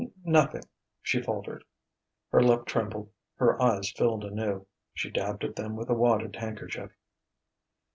[0.01, 0.63] "N nothing,"
[1.03, 1.63] she faltered.
[2.31, 4.65] Her lip trembled, her eyes filled anew.
[4.95, 6.89] She dabbed at them with a wadded handkerchief.